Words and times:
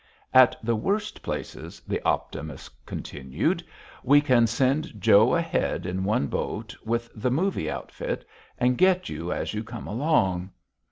"At 0.33 0.55
the 0.63 0.75
worst 0.75 1.21
places," 1.21 1.79
the 1.81 2.01
Optimist 2.01 2.71
continued, 2.87 3.63
"we 4.03 4.19
can 4.19 4.47
send 4.47 4.99
Joe 4.99 5.35
ahead 5.35 5.85
in 5.85 6.03
one 6.03 6.25
boat 6.25 6.75
with 6.83 7.11
the 7.13 7.29
'movie' 7.29 7.69
outfit, 7.69 8.25
and 8.57 8.79
get 8.79 9.09
you 9.09 9.31
as 9.31 9.53
you 9.53 9.63
come 9.63 9.85
along." 9.85 10.49